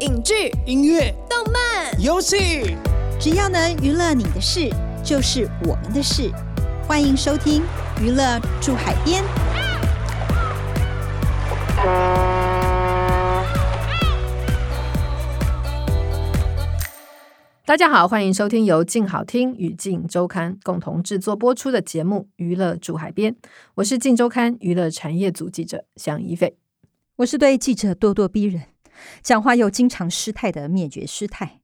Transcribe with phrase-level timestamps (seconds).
[0.00, 2.74] 影剧、音乐、动漫、游戏，
[3.20, 4.70] 只要能娱乐你的事，
[5.04, 6.30] 就是我们的事。
[6.88, 7.60] 欢迎收听
[8.02, 9.22] 《娱乐住海边》。
[17.66, 23.32] 大家好，欢迎收听由静好听与静周刊共同制作播出的节目《娱乐住海边》。
[23.74, 26.56] 我是静周刊娱乐产业组记者向一菲，
[27.16, 28.62] 我是对记者咄咄逼人，
[29.22, 31.60] 讲话又经常失态的灭绝师太。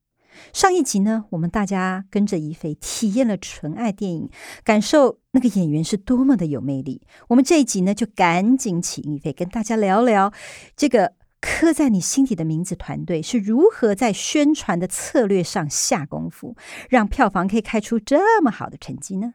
[0.52, 4.30] 上一集呢，我们大家跟着一菲体验了纯爱电影，
[4.64, 7.02] 感受那个演员是多么的有魅力。
[7.28, 10.32] 我们这一集呢，就赶紧请一菲跟大家聊聊
[10.76, 11.14] 这个。
[11.38, 16.56] 刻在你心底的名字团队是如何在宣传的策略上下功夫，
[16.88, 19.34] 让票房可以开出这么好的成绩呢？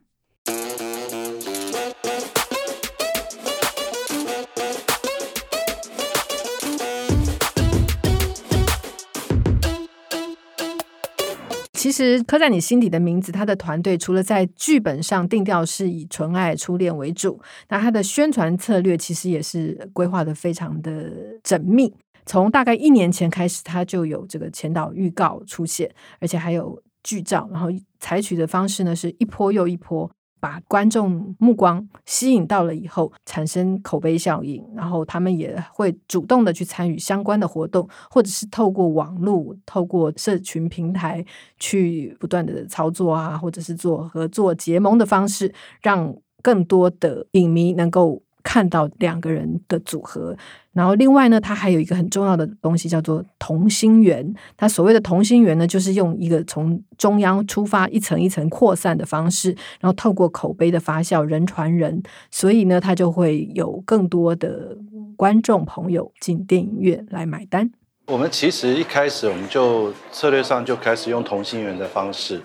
[11.81, 21.11] 其实刻在你心底的名字，他的团队除了在剧本上定调是以纯爱初恋为主，那他的宣传策略其实也是规划的非常的
[21.43, 21.91] 缜密。
[22.23, 30.07] 从大概一年前开始，他就有这个前导预告出现，而且还有剧照，然后采取的方式呢是一波又一波。
[30.41, 41.23] 把观众目光吸引到了以后，产生口碑效应，然后他们也会主动的去参与相关的活动，或者是透过网络、透过社群平台
[41.57, 48.21] 去不断的操作啊，或者是做合作结盟的方式，让更多的影迷能够。
[48.43, 50.35] 看到两个人的组合，
[50.73, 54.33] 然后另外呢，它还有一个很重要的东西叫做同心圆。
[54.55, 64.77] 它所谓的同心圆呢，就是用一个从中央出发，一层一层扩散的方式，然后透过口碑的发酵，人传人，所以呢，它就会有更多的
[65.15, 67.71] 观众朋友进电影院来买单。
[68.07, 72.41] 我们其实一开始我们就策略上就开始用同心圆的方式。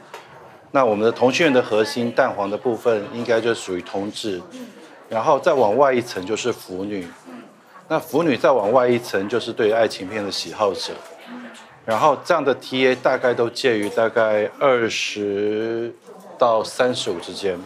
[0.73, 4.43] 那我们的同心圆的核心蛋黄的部分，应该就属于同志。
[5.09, 7.07] 然后再往外一层就是腐女，
[7.89, 10.93] 那腐女再往外一层就是对爱情片的喜好者，
[11.85, 15.95] 然后这样的 TA 大概都介于大概二十
[16.37, 17.59] 到三十五之间。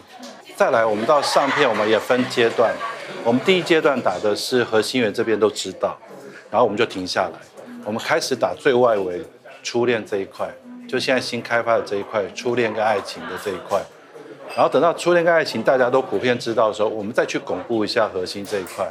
[0.55, 2.75] 再来，我们到上片我们也分阶段，
[3.25, 5.99] 我们第一阶段打的是核心圆这边都知道，
[6.51, 7.39] 然后我们就停下来，
[7.87, 9.25] 我们开始打最外围
[9.63, 10.47] 初恋这一块，
[10.87, 13.81] 就现在新开发的这一块初恋跟爱情的这一块。
[14.57, 18.91] 然后等到初恋跟爱情大家都普遍知道的时候，我们再去巩固一下核心这一块。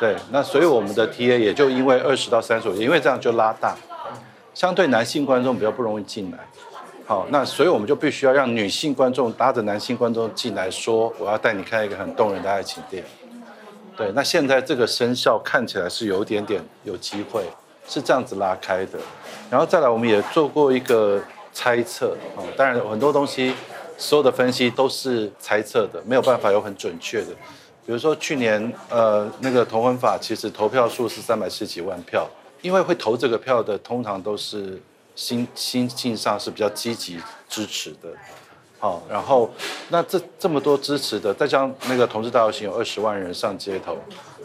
[0.00, 3.76] 对，那所以我们的 TA 也就因为二十到三十五，因为这样就拉大，
[4.54, 6.38] 相对男性观众比较不容易进来。
[7.06, 13.38] 好，那所以我们就必须要让女性观众搭着男性观众进来说，我要带你看一个很动人的爱情电影。
[13.96, 17.42] 对，那现在这个生效看起来是有一点点有机会，
[17.88, 18.98] 是这样子拉开的。
[19.50, 21.20] 然后再来，我们也做过一个
[21.52, 23.54] 猜测，啊，当然很多东西。
[23.98, 27.32] 所有的分析都是猜测的，没有办法有很准确的。
[27.84, 32.28] 比如说去年，呃，那个同婚法其实投票数是三百十几万票，
[32.62, 34.80] 因为会投这个票的通常都是
[35.16, 38.08] 心心境上是比较积极支持的。
[38.78, 39.50] 好，然后
[39.88, 43.96] 那这这么多支持的，再加那个同志大游行有二十万人上街头，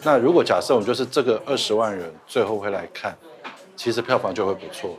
[0.02, 3.16] 那如果假设我们就是这个二十万人最后会来看，
[3.76, 4.98] 其实票房就会不错。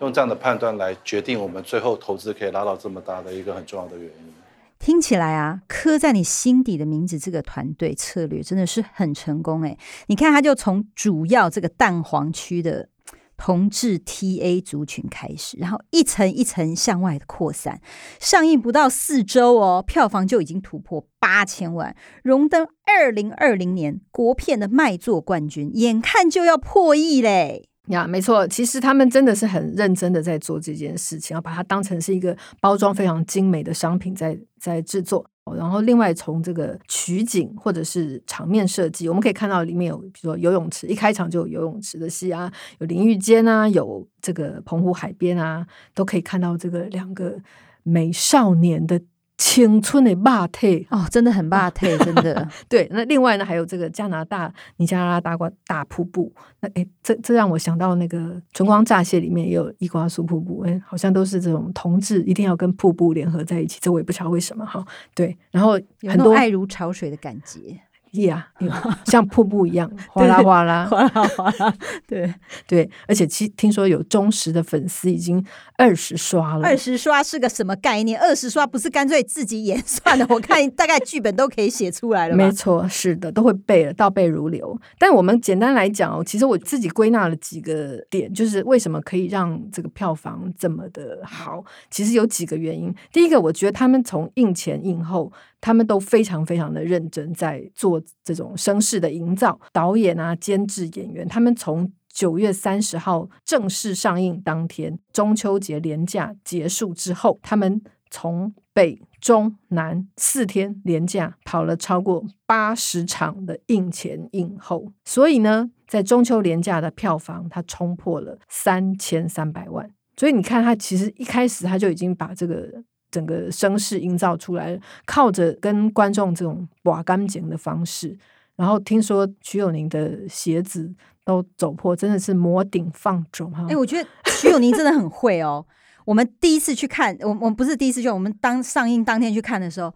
[0.00, 4.32] 用这样的判断来决定我们最后投资可以拉到这么大的一个很重要的原因。
[4.78, 9.76] 听起来啊，刻在你心底的名字这个团队策略真的是很成功诶。
[10.06, 12.88] 你看，他就从主要这个蛋黄区的
[13.36, 17.80] 同志 TA 族群开始，然后一层一层向外的扩散。
[18.20, 27.68] 上映不到四周哦，票房就已经突破八千万，荣登二零二零年国片的卖座冠军，眼看就要破亿嘞。
[27.88, 35.24] 呀，没错，其实他们真的是很认真的在做这件事情，要把它当成是一个包装非常精美的商品在在制作。
[35.56, 47.38] 然后，另外从这个取景或者是场面设计，我们可以看到里面有，比如说游泳池，一开场就有游泳池的戏啊，有淋浴间啊，有这个澎湖海边啊，都可以看到这个两个
[47.82, 49.00] 美少年的。
[49.38, 52.46] 青春的霸体哦，真的很霸体，真的。
[52.68, 56.32] 对，那另外呢，还有这个加拿大尼加拉大瓜大瀑布。
[56.58, 58.18] 那哎，这这让我想到那个
[58.52, 63.78] 《春光乍泄》里面也有伊瓜苏瀑布，哎，好像都是这种同志一定要跟瀑布联合在一起。
[63.80, 64.84] 这我也不知道为什么哈。
[65.14, 67.80] 对，然后很多爱如潮水的感觉。
[68.12, 71.74] 呀，yeah, 像瀑布一样哗啦哗啦，哗啦哗啦，
[72.06, 72.32] 对
[72.66, 75.44] 对，而且其听说有忠实的粉丝已经
[75.76, 76.66] 二十刷了。
[76.66, 78.18] 二十刷是个什么概念？
[78.20, 80.26] 二十刷不是干脆自己演 算了？
[80.28, 82.36] 我看大概剧本都可以写出来了。
[82.36, 84.78] 没错，是的，都会背了，倒背如流。
[84.98, 91.64] 但我们简单来讲哦，其实我自己归纳了几个点，就是为什么可以让这个票房这么的好？
[91.90, 92.94] 其实有几个原因。
[93.12, 95.32] 第一个，我觉得他们从映前映后。
[95.60, 99.60] 他们都非常非常的认真，在做这种声势的营造。
[99.72, 107.80] 导演啊、监制、演员，他们从九月三十号正式上映当天，中秋节连假结束之后，他们
[108.10, 114.92] 从北、中、南四天连假跑了超过八十场的映前映后。
[115.04, 119.88] 所以呢，在中秋连假的票房，它冲破了三千三百万。
[120.16, 122.82] 所以你看，他其实一开始他就已经把这个。
[123.10, 128.16] 整个声势营造出来，靠着跟观众这种拔干净的方式，
[128.56, 130.92] 然后听说徐友宁的鞋子
[131.24, 133.66] 都走破，真的是摩顶放肿哈！
[133.68, 135.64] 哎、我觉得徐友宁真的很会哦。
[136.04, 139.94] 我们第一次去看，我我们不是第一次去，我们当上映当天去看的时候。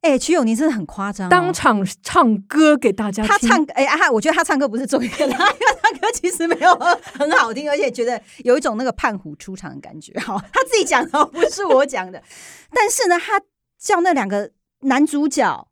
[0.00, 3.28] 哎、欸，曲友宁真的很夸张、哦，当场唱歌给大家听。
[3.28, 5.46] 他唱，哎、欸、啊，我觉得他唱歌不是重点， 因为他
[5.82, 6.74] 唱歌其实没有
[7.18, 10.18] 很好听，而且觉得有一种那个胖虎出场的感觉。
[10.20, 12.22] 好，他自己讲的，不是我讲的。
[12.72, 13.40] 但是呢，他
[13.78, 14.50] 叫那两个
[14.80, 15.67] 男主角。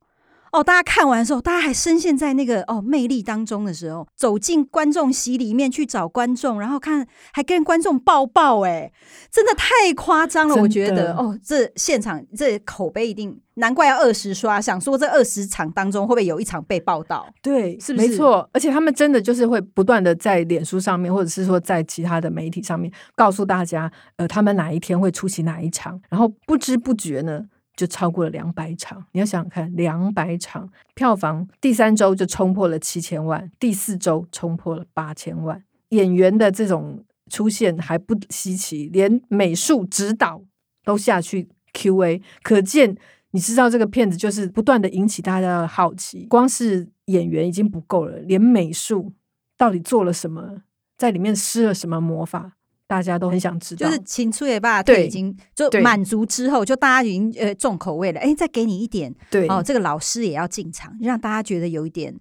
[0.57, 8.91] 哦，大家看完的时候，大家还深陷在那个哦魅力当中的时候，走进观众席里面去找观众，然后看还跟观众抱抱，哎，
[9.31, 17.29] 真的太夸张了，我觉得哦，这现场这口碑一定难怪要二十刷，想说这二十场当中会不会有一场被报道？
[17.43, 18.09] 对，是不是？
[18.09, 27.45] 没错，而且他们真的就是会不断的在脸书上面，或者是说在其他的媒体上面告诉大家，呃，他们哪一天会出席哪一场，然后不知不觉呢。
[27.77, 35.63] 就超过了两百场，你要想想看，两百场票房，第三周就冲破了七千万，第四周冲破了八千万。
[35.91, 40.43] 演员的这种出现还不稀奇，连美术指导
[40.85, 42.97] 都下去 QA，可见
[43.33, 46.25] 你知道这个片子就是不断的引起大家的好奇。
[46.27, 49.13] 光是演员已经不够了，连美术
[49.57, 50.63] 到底做了什么，
[50.97, 52.57] 在里面施了什么魔法？
[52.87, 58.21] 大家都很想知道，就是请出也罢，对，已经就满足之后，就大家已经呃重口味了。
[58.21, 62.15] 哎，再给你一点，对哦，这个老师也要进场，让大家觉得有一点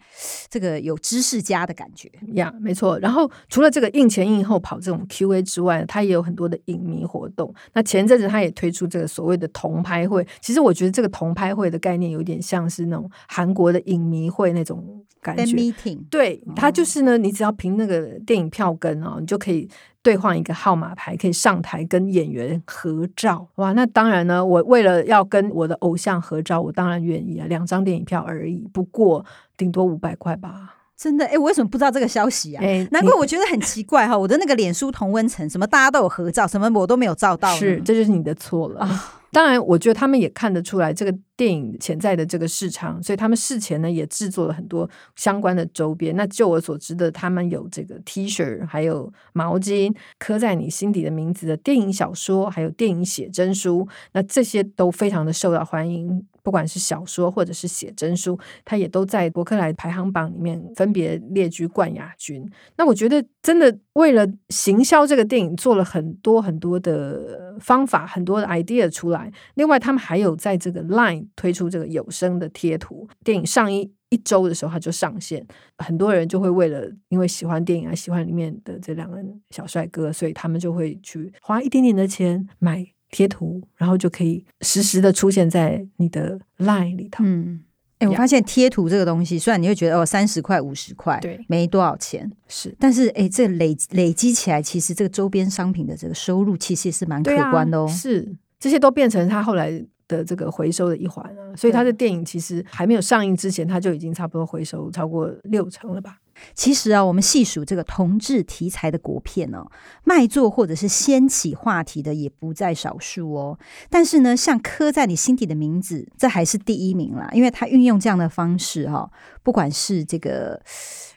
[0.49, 2.97] 这个有知识家的感觉呀，没错。
[2.99, 7.53] 然后除了这个印前印后跑这种 Q A 之外，他也有很多的影迷活动。
[7.73, 15.43] 那前阵子他也推出这个所谓的同拍会，其实我觉得这个同拍会的概念有点像是那种韩国的影迷会那种感觉。
[15.55, 19.69] meeting，对，他就是呢，你只要凭那个电影票根啊，你就可以。
[20.05, 23.47] 兑换一个号码牌，可以上台跟演员合照。
[23.55, 29.25] 哇，那当然呢，我为了要跟我的偶像合照，我当然愿意啊，两张电影票而已，不过
[29.57, 30.75] 顶多五百块吧。
[30.95, 31.25] 真的？
[31.25, 32.63] 哎，我为什么不知道这个消息啊？
[32.63, 38.81] 哎，难怪我觉得很奇怪哈，我的那个脸书同温层，什么大家都有合照，什么我都没有照到，是，这就是你的错了。
[38.81, 46.15] 啊当然，我觉得他们也看得出来这个电影潜在的这个市场，所以他们事前呢也制作了很多相关的周边。
[46.15, 56.25] 那就我所知的，他们有这个 T 恤，还有毛巾，刻在你心底的名字的电影小说，还有电影写真书，那这些都非常的受到欢迎。
[56.41, 62.47] 不管是小说或者是写真书，它也都在博客来排行榜里面分别列居冠亚军。
[62.77, 69.29] 那我觉得真的为了行销这个电影，做了很多很多的方法，很多的 idea 出来。
[69.55, 73.07] 另外，他们还有在这个 Line 推出这个有声的贴图。
[73.23, 75.45] 电影上映一周的时候，它就上线，
[75.79, 79.17] 很多人就会为了因为喜欢电影啊，喜欢里面的这两个
[79.49, 82.85] 小帅哥，所以他们就会去花一点点的钱买。
[83.11, 87.23] 贴图，然后就可以实时的出现在你的 Line 里头。
[87.23, 87.63] 嗯，
[87.99, 97.87] 哎，我发现贴图这个东西，虽然你会觉得哦，三十块、五十块，对，没多少钱，是，但是哎，这累累积起来，其实这个周边商品的这个收入，其实也是蛮可观的哦。
[97.87, 99.71] 是，这些都变成他后来
[100.07, 101.55] 的这个回收的一环啊。
[101.55, 106.17] 所以他的电影其实还没有上映之前，他就已经差不多回收超过六成了吧。
[106.53, 109.65] 其实啊，我们细数这个同志题材的国片哦，
[110.03, 113.59] 卖座或者是掀起话题的也不在少数哦。
[113.89, 119.09] 但是呢，像刻在你心底的名字，这还是第一名啦，因为他运用这样的方式哈，
[119.43, 120.61] 不管是这个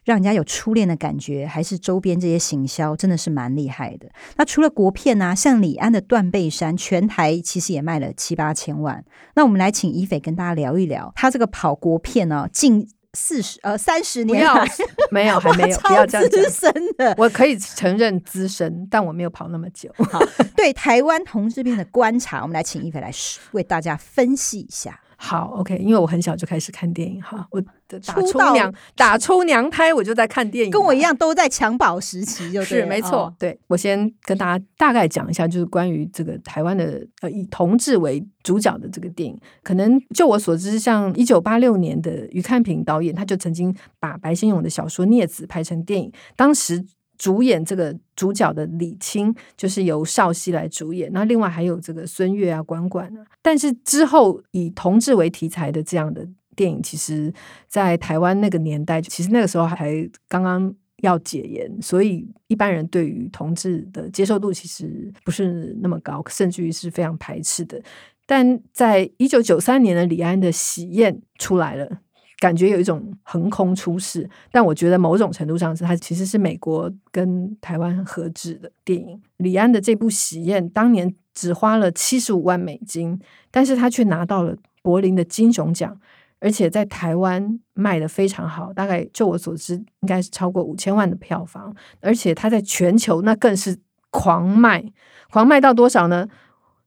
[0.05, 4.09] 让人家有初恋的感觉，还是周边这些行销，真的是蛮厉害的。
[4.37, 9.05] 那除了国片啊，像李安的《断背山》，全台其实也卖了七八千万。
[9.35, 12.89] 那我们来请宜斐跟大家聊一聊，他这个跑国片呢，近。
[13.19, 14.65] 四十呃三十年要
[15.11, 19.93] 没有 还没有不要这样资深的，我可以承认资深，但我没有跑那么久。
[20.11, 20.21] 好，
[20.57, 23.11] 对台湾同志病的观察，我们来请一菲来
[23.51, 25.01] 为大家分析一下。
[25.21, 27.61] 好，OK，因为我很小就开始看电影哈，我
[28.01, 33.25] 打出娘打出娘胎，我就在看电影，跟我一样都在襁褓时期就，就是没错。
[33.25, 39.37] 哦、对，我先跟大家大概讲一下，就是关于这个台湾的呃以同志为主角的这个电影。
[39.65, 46.87] 可能就我所知，像一九八六年的余看平导演，他就曾经把白先勇的小说《孽子》拍成电影，当时。
[47.19, 53.27] 主演这个主角的李青就是由少熙来主演，那另外还有这个孙越啊、管管啊。
[53.43, 57.33] 但是之后以同志为题材的这样的电影，其实，
[57.67, 60.73] 在台湾那个年代，其实那个时候还刚刚
[61.03, 67.83] 要解严，所以一般人对于同志的接受度其实不是那么高，甚至于是非常排斥的。
[68.27, 71.99] 但在一九九三年的李安的《喜宴》出来了。
[72.39, 79.21] 感觉有一种横空出世，但我觉得某种程度上是它其实是美国跟台湾合制的电影。
[79.39, 85.99] 李安的这部《喜宴》当年只花了七十五万美金，但是他却拿到了柏林的金熊奖，
[86.39, 93.77] 而且在台湾卖的非常好，大概就我所知应该是超过五千万的票房，而且他在全球那更是
[94.11, 94.85] 狂卖，
[95.31, 96.29] 狂卖到多少呢？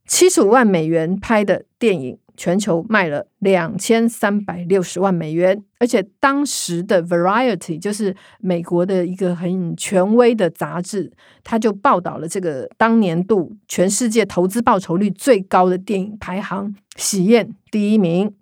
[0.07, 2.17] 七十五万美元拍的电影。
[2.37, 11.11] 全球卖了两千三百六十万美元，而且当时的 Variety 就是美国的一个很权威的杂志，
[11.43, 18.33] 他就报道了这个当年度全世界投资报酬率最高的电影排行，《喜宴》第一名。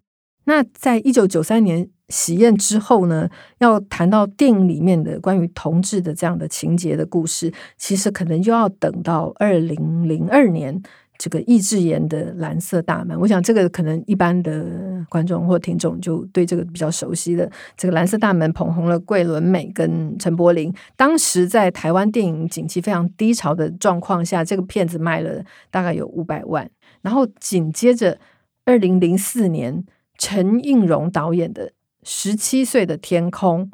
[0.46, 3.30] 那在一九九三年《喜宴》之后呢，
[3.60, 10.82] 要谈到电影里面的关于同志的这样的情节的故事，其实可能就要等到二零零二年。
[11.20, 17.52] 这个易智言的《蓝色大门》，我想这个可能一般的观众或听众就对这个比较熟悉的。
[17.76, 20.74] 这个《蓝色大门》捧红了桂纶镁跟陈柏霖。
[20.96, 26.68] 当时在台湾电影景气非常低潮的状况下，这个片子卖了大概有五百万。
[27.02, 28.18] 然后紧接着，
[28.64, 29.84] 二零零四年
[30.18, 31.68] 陈映蓉导演的
[32.04, 33.66] 《十七岁的天空》，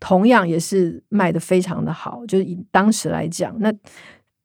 [0.00, 2.26] 同样也是卖得非常的好。
[2.26, 3.72] 就是以当时来讲，那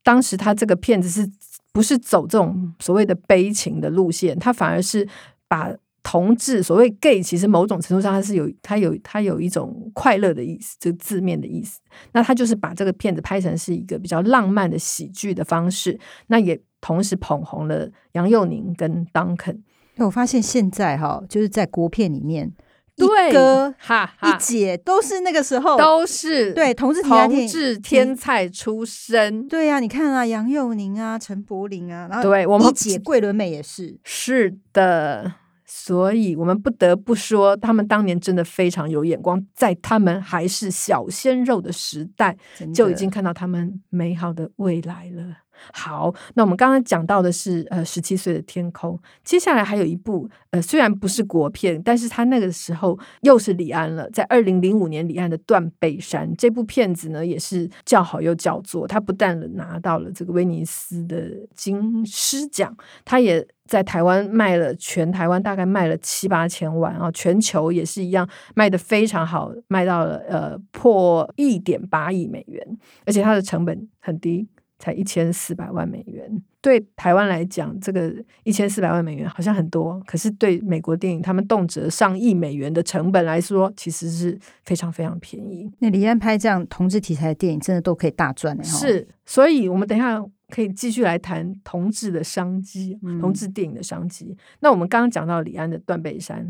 [0.04, 1.28] 当时他这个片子是。
[1.74, 5.06] 不是走这种所谓的悲情的路线，他反而是
[5.48, 11.82] 把同志所谓 gay，其实某种程度上他是有他有他有一种快乐的意思，这个字面的意思。
[12.12, 19.60] 那他就是把这个片子拍成是一个比较浪漫的喜剧的方式，那也同时捧红了杨佑宁跟 Duncan。
[19.96, 22.54] 那我发现现在哈，就是在国片里面。
[22.96, 29.48] 对，一哥哈哈一姐都是那个时候，都是对同志同志天才出身。
[29.48, 35.34] 对呀、啊，你看啊，杨佑宁啊，陈柏霖啊，然后对我们一姐桂纶镁也是，是的，
[35.66, 42.38] 所以我们不得不说，他们当年真的非常有眼光，在他们还是小鲜肉的时代，
[42.74, 45.43] 就已经看到他们美好的未来了。
[45.72, 74.48] 好，那我们刚刚讲到的是呃十七岁的天空，接下来还有一部呃虽然不是国片，但是他那个时候又是李安了，在二零零五年李安的《断背山》这部片子呢也是叫好又叫座，他不但拿到了这个威尼斯的金狮奖，他也在台湾卖了全台湾大概卖了七八千万啊，全球也是一样卖得非常好，卖到了呃破一点八亿美元，而且它的成本很低。
[74.84, 78.14] 才一千四百万美元，对台湾来讲，这个
[78.44, 85.72] 一千四百万美元好像很多，可是对美国电影，他们动辄上亿美元的成本来说，其实是非常非常便宜。
[85.80, 88.62] 那李安拍这样同志题材的电影，真的都可以大赚的。
[88.62, 94.26] 是，所以我们等一下可以继续来谈同志的商机，同志电影的商机。
[94.32, 96.46] 嗯、那我们刚刚讲到李安的《断背山》，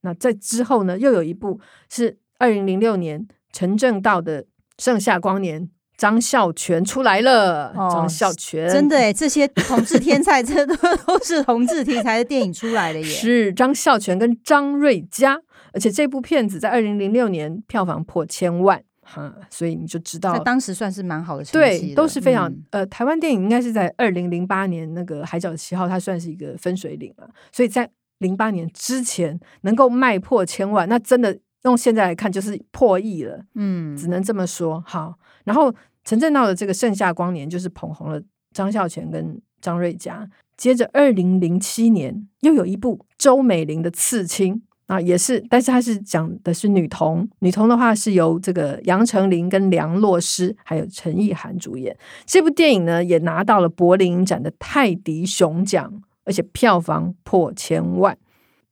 [0.00, 4.42] 那在之后呢，又有一部是二零零六年陈正道的
[4.76, 5.62] 《盛夏光年》。
[5.96, 10.74] 张孝全出来了，哦、张孝全真的哎，这些同志天才，这都
[11.06, 13.04] 都是同志题材的电影出来的耶。
[13.08, 15.40] 是张孝全跟张瑞佳，
[15.72, 27.88] 而且这部片子在二零零六年票房破千万，哈，所以你就知道在当时算是蛮好的成绩，对，都是非常、嗯、呃，台湾电影应该是在二零零八年那个《海角七号》，它算是一个分水岭了，所以在
[28.18, 31.38] 零八年之前能够卖破千万，那真的。
[31.66, 34.82] 用现在来看，就是破亿了，嗯，只能这么说。
[34.86, 40.28] 好，然后陈正道的这个《盛夏光年》就是捧红了张孝全跟张瑞佳。
[40.56, 44.54] 接着，二零零七年又有一部周美玲的《刺青》
[44.86, 51.94] 啊，也是，但是它是讲的是女童，女童的话是由这个杨丞琳跟梁洛施还有陈意涵主演。
[52.24, 55.92] 这部电影呢，也拿到了柏林影展的泰迪熊奖，
[56.24, 58.16] 而且票房破千万。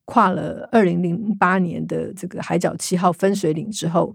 [0.04, 4.14] 跨了二零零八年的这个《海角七号》分水岭之后，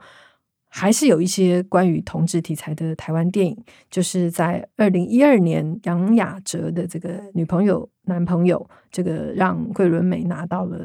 [0.70, 3.58] 还是有一些关于同志题材的台湾电影。
[3.90, 10.78] 就是在二零一二年，杨雅喆的这个女朋友男朋友，这个让桂纶镁拿到了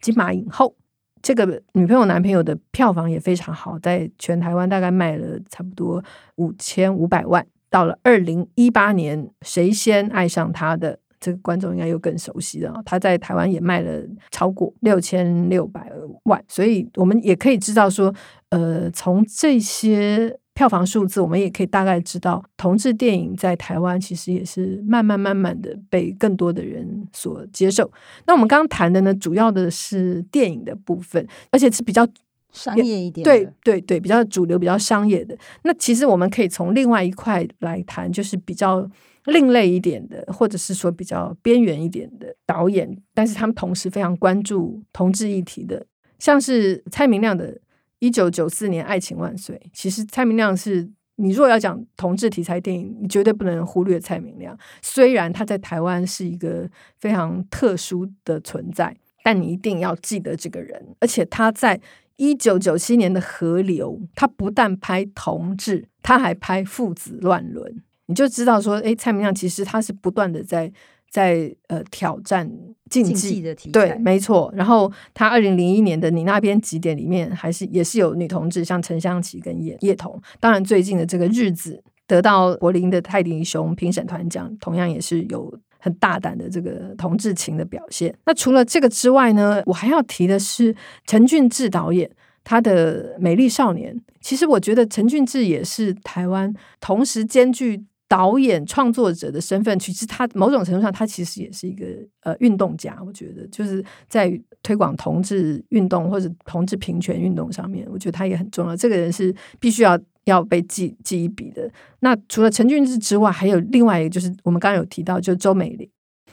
[0.00, 0.74] 金马影后。
[1.22, 6.02] 这个女朋友男朋友的票房也非常好，在全台湾大概卖了差不多
[6.36, 7.46] 五千五百万。
[7.68, 12.82] 到了二零一八年，谁先爱上他的这个观众应该又更熟悉了。
[12.84, 15.92] 他在台湾也卖了超过六千六百
[16.24, 18.14] 万，所以我们也可以知道说，
[18.48, 27.90] 呃，从这些票房数字，我们也可以大概知道，同志电影在台湾其实也是慢慢慢慢的被更多的人所接受。
[28.26, 32.06] 那我们刚刚谈的呢，主要的是电影的部分，而且是比较。
[32.52, 35.38] 商业一点，对对对，比较主流、比较商业的。
[35.62, 38.84] 那其实我们可以从另外一块来谈，就是比较
[39.26, 45.86] 另类一点的，或者是说比较边缘一点的导演，但是他们同时非常关注同志议题的，
[46.18, 47.54] 像是蔡明亮的
[47.98, 49.56] 《一九九四年爱情万岁》。
[49.72, 54.58] 其实蔡明亮是你如果要讲同志题材电影，你绝对不能忽略蔡明亮。
[54.82, 61.80] 虽然他在台湾是一个非常特殊的存在，但你一定要记得这个人，而且他在。
[62.16, 70.70] 一九九七年的《河流》，他不但拍同志，他还拍父子乱伦，你就知道说，哎，蔡明亮其实他是不断的在
[71.08, 72.46] 在呃挑战
[72.90, 74.52] 禁忌，的题材，对，没错。
[74.54, 80.20] 然后他二零零一年的《你那边几点》里面，还是也是有女同志，像陈香琪跟叶叶童。
[80.38, 85.58] 当然，最近的这个日子得到柏林的泰迪熊评审团奖，同样也是有。
[85.82, 88.14] 很大胆的这个同志情的表现。
[88.26, 90.76] 那除了这个之外呢，我还要提的是
[91.06, 92.10] 陈俊志导演
[92.44, 93.96] 他的《美丽少年》。
[94.20, 96.52] 其实我觉得陈俊志也是台湾
[96.82, 99.78] 同时兼具导演创作者的身份。
[99.78, 101.86] 其实他某种程度上，他其实也是一个
[102.24, 102.98] 呃运动家。
[103.06, 108.76] 我觉得就是在推广同志运动或者同志平权运动上面，我觉得他也很重要。
[108.76, 109.98] 这个人是必须要。
[110.24, 111.68] 要被记记一笔的。
[112.00, 115.90] 那除了陈俊志之外，还有另外一个，就是我们刚刚有提到，就是周美玲。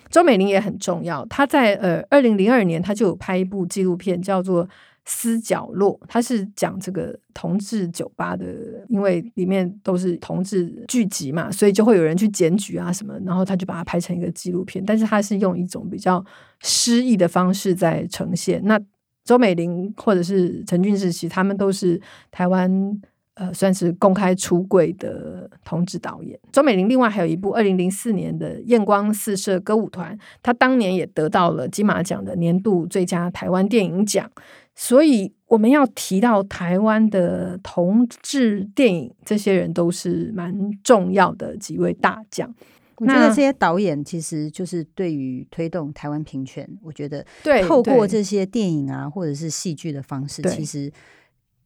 [0.09, 1.25] 周美玲也很重要。
[1.27, 4.65] 她在呃二零零二年，她就有拍一部纪录片，叫做
[5.09, 8.45] 《私角落》，他是讲这个同志酒吧的，
[8.89, 14.83] 因为里面都是同志聚集嘛，所以就会有人去检举啊什么，然后他就把它拍成一个纪录片。
[14.85, 16.23] 但是他是用一种比较
[16.59, 18.61] 诗意的方式在呈现。
[18.65, 18.79] 那
[19.23, 21.99] 周美玲或者是陈俊志，其实他们都是
[22.29, 23.01] 台湾。
[23.37, 26.89] 呃，算是公开出柜的同志导演周美玲。
[26.89, 34.27] 另外还有一部二零零四年的《艳光四射歌舞团》，她当年也得到了金马奖的年度最佳台湾电影奖。
[34.73, 42.51] 所以我们要提到台湾的同志电影，这些人都是蛮重要的几位大将。
[42.95, 47.23] 我觉得这些导演其实就是对于推动台湾平权，我觉得
[47.67, 50.91] 透过这些电影啊，或者是戏剧的方式，其实。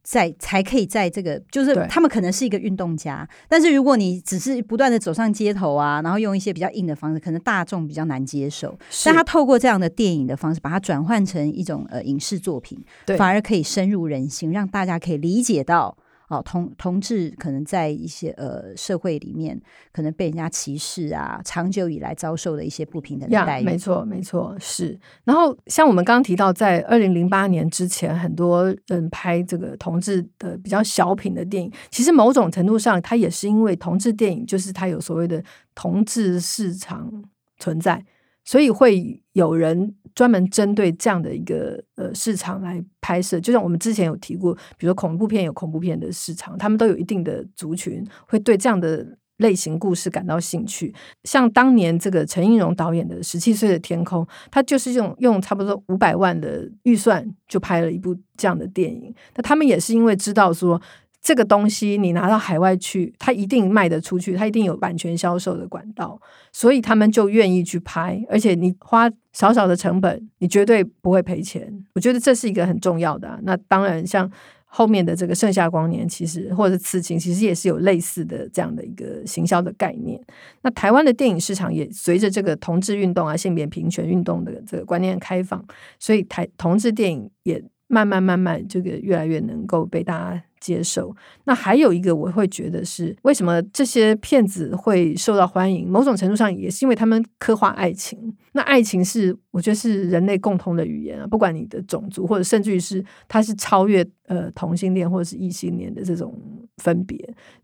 [0.03, 8.77] 在才可以在这个，就是他们可能是一个运动家，但是如果你只是不断的走上街头啊，然后用一些比较硬的方式，可能大众比较难接受。
[9.05, 12.79] 但他透过这样的电影的方式，把它转换成一种呃影视作品，
[13.17, 15.95] 反而可以深入人心，让大家可以理解到。
[16.31, 23.65] 哦，同同志可能在一些呃社会里面，可能被人家歧视啊，长久以来遭受的一些不平等的待遇。
[23.65, 24.97] 没错，没错，是。
[25.25, 35.43] 然后像我们刚刚提到，在二零零八年之前，很多人拍这个同志的比较小品的电影，其实某种程度上，它也是因为同志电影就是它有所谓的
[35.75, 37.11] 同志市场
[37.59, 38.01] 存在，
[38.43, 39.95] 所以会有人。
[40.13, 50.93] 专门针对这样的一个呃市场来拍摄，就像我们之前有提过，比如说恐怖片有恐怖片的市场，他们都有一定的族群会对这样的类型故事感到兴趣。
[51.23, 59.15] 像当年这个陈映蓉导演的《十七岁的天空》，他就是用用差不多五百万的预算就拍了一部这样的电影。
[59.35, 60.81] 那他们也是因为知道说。
[61.21, 66.19] 这个东西你拿到海外去，它一定卖得出去，它一定有版权销售的管道，
[66.51, 71.85] 所以他们就愿意去拍，而且你花少少的成本，你绝对不会赔钱。
[71.93, 73.39] 我觉得这是一个很重要的。
[73.43, 74.29] 那当然，像
[74.65, 80.19] 后面的这个《盛夏光年》，其实或者是《刺青》，其实也是有类似的这样的一个行销的概念。
[80.63, 85.63] 那台湾的电影市场也随着这个同志运动啊、性别平权运动的这个观念开放，
[85.99, 90.43] 所以台同志电影也慢慢慢慢这个越来越能够被大家。
[90.61, 91.13] 接受。
[91.43, 95.89] 那还有一个，我会觉得是为什么这些骗子会受到欢迎？
[95.89, 98.33] 某种程度上也是因为他们刻画爱情。
[98.53, 106.37] 那爱情是我觉得是人类共同的语言啊，不管你的种族，或者甚至于是它是超越呃同性恋或者是异性恋的这种
[106.77, 107.17] 分别。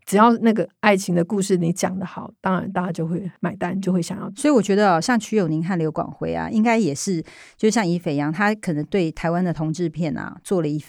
[0.04, 4.32] 只要那个爱情的故事你讲得好，当然大家就会买单，就会想要。
[4.34, 7.22] 所以我觉得像曲友宁和刘广辉啊，应该也是
[7.56, 10.82] 就像尹斐扬，他可能对台湾的同志片啊做了一。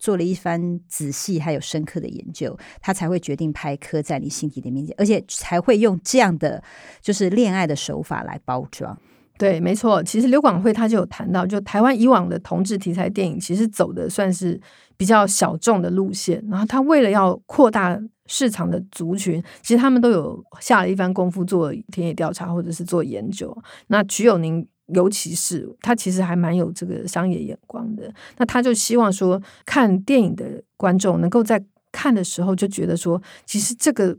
[0.00, 6.60] 做了一番仔细还有深刻的研究，他才会决定拍《刻在你心底的名字》，而且才会用这样的
[7.00, 8.98] 就是恋爱的手法来包装。
[9.38, 10.02] 对，没错。
[10.02, 14.60] 其实刘广辉他就有谈到，就台湾以往的同志题材电影，其实走的算是
[14.96, 16.44] 比较小众的路线。
[16.50, 23.56] 然后他为了要扩大市场的族群，其实他们都有下了一番功夫做田野调查或者是做研究。
[23.86, 28.12] 那瞿友宁尤其是他其实还蛮有这个商业眼光的。
[28.38, 34.16] 那他就希望说，看电影的观众能够在看的时候就觉得说，其实这个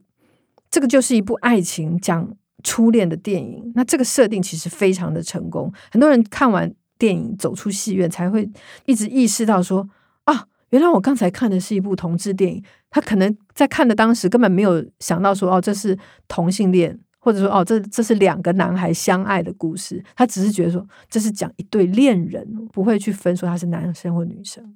[0.69, 2.35] 这个就是一部爱情讲。
[2.63, 5.73] 初恋的电影，那这个设定其实非常的成功。
[5.91, 8.47] 很多人看完电影走出戏院，才会
[8.85, 9.89] 一直意识到说：
[10.25, 12.63] 啊，原来我刚才看的是一部同志电影。
[12.91, 20.03] 他可能在看的当时根本没有想到说：哦，这是同性恋，或者说哦，这这是两个男孩相爱的故事。
[20.13, 24.75] 他只是觉得说，这是讲一对恋人，不会去分说他是男生或女生。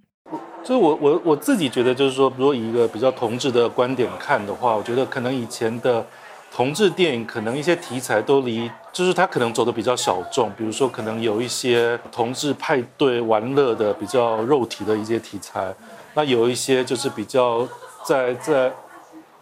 [0.64, 6.06] 所以我我我自己觉得，就是说，如果以一个比较同志的观点看的话，我觉得可能以前的。
[6.54, 15.76] 同志电影可能一些题材都离，就是他可能走的比较小众，比如说可能有一些同志派对玩乐的比较肉体的一些题材，
[16.14, 17.68] 那有一些就是比较
[18.06, 18.72] 在在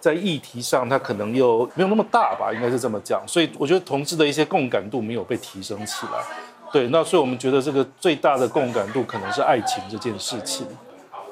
[0.04, 3.24] 在议题上，他可能又没有那么大吧，应该是这么讲。
[3.26, 6.20] 所以我觉得同志的一些共感度没有被提升起来。
[6.74, 10.68] 对，那所以我们觉得这个最大的共感度可能是爱情这件事情。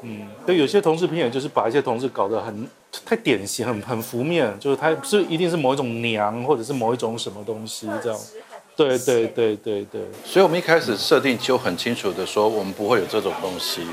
[0.04, 2.66] 嗯，对，有些同志片也就是把一些同志搞得很。
[3.06, 8.20] 太典型，很很浮面，就是他是一定是某一种娘，或者是某一种什么东西这样。
[8.76, 10.02] 对对对对对。
[10.26, 13.84] 所以我们一开始设定就很清楚的说，我们不会有这种东西，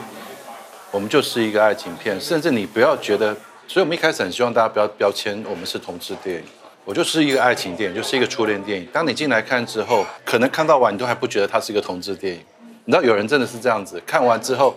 [0.90, 2.20] 我们就是一个爱情片。
[2.20, 3.36] 甚至你不要觉得，
[3.68, 6.42] 所以我们一开始很希望大家不要标签我们是同志电影，
[6.86, 8.88] 我就是一个爱情电影，就是一个初恋电影。
[8.90, 12.40] 当你进来看之后，可能看到完你都还不觉得它是一个同志电影。
[12.86, 14.74] 你知道有人真的是这样子，看完之后，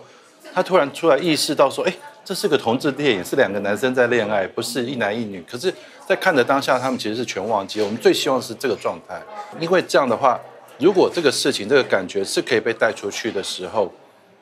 [0.54, 1.94] 他突然出来意识到说，哎。
[2.24, 5.44] 这是个同志电影，是两个男生在恋爱，不是一男一女。
[5.50, 5.74] 可是，
[6.08, 7.82] 在看的当下，他们其实是全忘记。
[7.82, 9.20] 我们最希望是这个状态，
[9.60, 10.40] 因为这样的话，
[10.78, 13.92] 如果这个事情、这个感觉是可以被带出去的时候，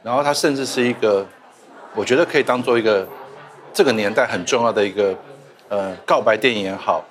[0.03, 1.25] 然后它甚至是一个，
[1.95, 3.07] 我觉得可以当做一个
[3.73, 5.15] 这个年代很重要的一个
[5.69, 7.03] 呃告白电影也好，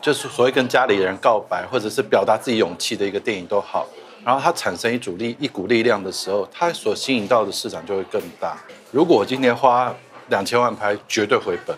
[0.00, 3.86] 就是所谓跟家里人告白，或者是表达自己勇气的一个电影都好。
[4.24, 8.56] 然后它产生一组力、一股力量的时候，它所吸引到的市场就会更大。
[8.90, 9.94] 如果我今天花
[10.28, 11.76] 两千万拍，绝对回本，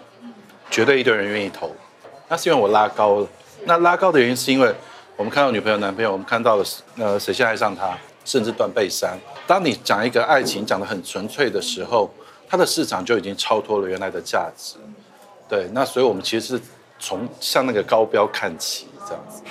[0.71, 1.75] 绝对一堆人愿意投。
[2.29, 3.27] 那是因为我拉高了。
[3.65, 4.73] 那拉高的原因是因为
[5.17, 6.65] 我们看到女朋友、男朋友，我们看到了
[6.97, 9.19] 呃谁先爱上他，甚至断背山。
[9.45, 12.09] 当你讲一个爱情讲得很纯粹的时候，
[12.49, 14.77] 它的市场就已经超脱了原来的价值。
[15.49, 16.63] 对，那所以我们其实是
[16.99, 19.43] 从向那个高标看齐，这样子。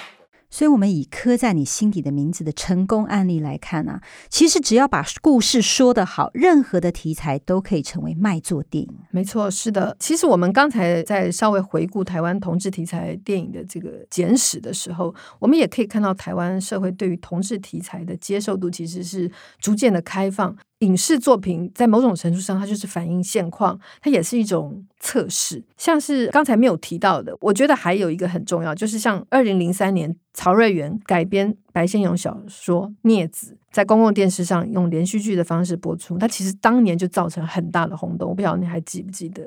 [0.47, 8.89] 所以，我们以刻在你心底的名字的成功案例来看啊，其实只要把故事说得好，任何的题材都可以成为卖座电影。
[9.11, 9.97] 没错，是的。
[9.99, 19.29] 其实我们刚才在稍微回顾台湾同志题材电影的这个简史的时候，我们也可以看到台湾社会对于同志题材的接受度其实是
[19.59, 20.55] 逐渐的开放。
[20.79, 25.63] 影视作品在某种程度上，它就是反映现况，它也是一种测试。
[25.77, 38.29] 像是刚才没有提到的，我觉得还有一个很重要，就是像二零零三年曹瑞元改编白先勇小说《孽子》，在公共电视上用连续剧的方式播出，它其实当年就造成很大的轰动。
[38.29, 39.43] 我不晓得你还记不记得？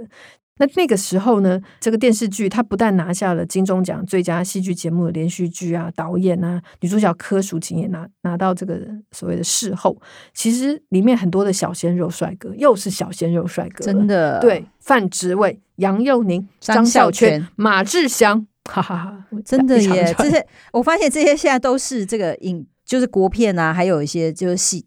[0.59, 8.81] 那那个时候呢，这个电视剧它不但拿下了金钟奖最佳戏剧节目的连续剧啊，导演啊，女主角柯淑琴也拿拿到这个
[9.13, 9.97] 所谓的视后。
[10.35, 14.65] 其实里面很多的小鲜肉帅哥，又是小鲜肉帅哥，真的对。
[14.81, 20.15] 范植伟、杨佑宁、张孝全、马志祥，哈哈哈，真的耶！
[20.17, 24.83] 这些我发现这些现在都是这个影，就是国片啊，还有一些就是戏。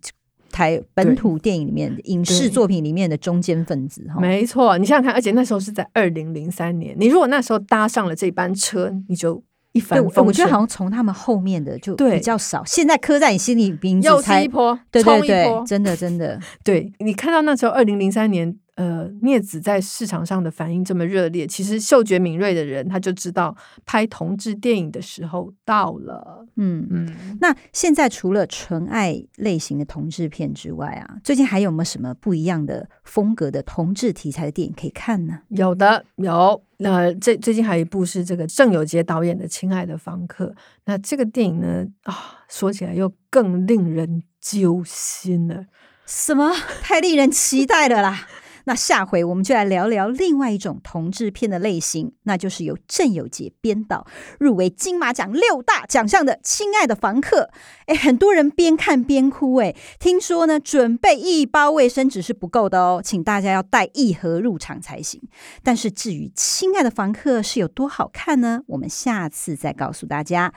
[0.52, 4.78] 台本土电影里面的影视作品里面的中间分子，哈，没错。
[4.78, 10.26] 你想想看，而且那时候是在二零零三年，你如果那时候搭上了这班车，你就一帆风顺。
[10.28, 12.64] 我觉得好像从他们后面的就比较少。
[12.66, 16.40] 现在刻在你心里名字又是一波，对对对，真的真的。
[16.64, 18.58] 对，你看到那时候二零零三年。
[18.82, 26.48] 呃，镊子在市场上的反应这么热烈，其实嗅觉敏锐的人他就知道拍同志电影的时候到了。
[26.56, 27.38] 嗯嗯。
[27.39, 35.41] 那现在除了纯爱类型的同志片之外啊，最近还有没有什么不一样的风格的同志题材的电影可以看呢？
[35.50, 36.63] 有的，有。
[36.78, 40.48] 那最最近还有一部是这个郑有杰导演的《亲爱的房客》。
[40.86, 45.65] 那这个电影呢，啊，说起来又更令人揪心了。
[46.08, 46.52] 什么？
[46.82, 48.28] 太令人期待了啦！
[48.65, 54.06] 那下回我们就来聊聊另外一种同志片的类型，那就是由郑有杰编导、
[54.39, 57.43] 入围金马奖六大奖项的《亲爱的房客》。
[57.88, 59.56] 哎，很多人边看边哭。
[59.56, 65.21] 哎，听说呢，准备一包卫生纸是不够的哦，请大家要带一盒入场才行。
[65.63, 68.63] 但是至于《亲爱的房客》是有多好看呢？
[68.67, 70.54] 我们下次再告诉大家。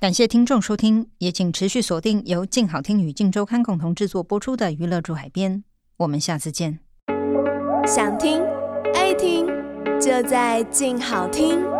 [0.00, 5.56] 感谢听众收听，也请持续锁定由静好听与静周刊共同制作播出的《娱乐驻海边》，
[5.96, 6.87] 我们下次见。
[7.88, 8.42] 想听
[8.92, 9.46] 爱听，
[9.98, 11.77] 就在静好听。